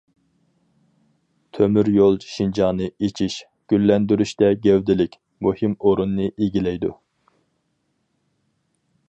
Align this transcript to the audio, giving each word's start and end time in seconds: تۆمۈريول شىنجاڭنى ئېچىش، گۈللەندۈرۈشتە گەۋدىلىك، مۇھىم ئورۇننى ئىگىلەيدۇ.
تۆمۈريول 1.57 2.17
شىنجاڭنى 2.29 2.87
ئېچىش، 3.07 3.35
گۈللەندۈرۈشتە 3.75 4.51
گەۋدىلىك، 4.65 5.19
مۇھىم 5.49 5.77
ئورۇننى 5.91 6.31
ئىگىلەيدۇ. 6.33 6.93